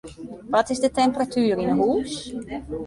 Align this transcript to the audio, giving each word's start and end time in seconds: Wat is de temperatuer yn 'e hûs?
Wat 0.53 0.69
is 0.71 0.79
de 0.83 0.91
temperatuer 0.99 1.57
yn 1.63 1.71
'e 1.73 1.77
hûs? 1.81 2.13